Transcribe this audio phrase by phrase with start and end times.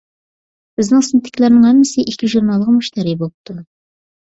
[0.79, 3.61] بىزنىڭ سىنىپتىكىلەرنىڭ ھەممىسى ئىككى ژۇرنالغا مۇشتەرى بوپتۇ.